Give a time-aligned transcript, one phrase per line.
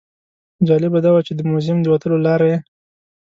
[0.67, 2.57] جالبه دا وه چې د موزیم د وتلو لاره یې.